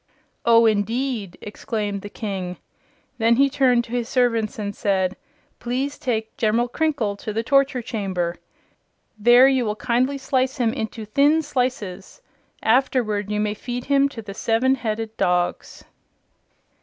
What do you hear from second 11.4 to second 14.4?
slices. Afterward you may feed him to the